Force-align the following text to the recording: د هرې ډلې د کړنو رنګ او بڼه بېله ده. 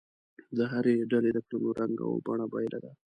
د 0.57 0.59
هرې 0.71 0.95
ډلې 1.11 1.31
د 1.33 1.39
کړنو 1.47 1.69
رنګ 1.79 1.97
او 2.07 2.11
بڼه 2.25 2.45
بېله 2.53 2.79
ده. 2.83 2.91